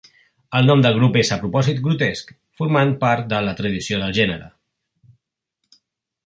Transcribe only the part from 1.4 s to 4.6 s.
propòsit grotesc, formant part de la tradició del gènere.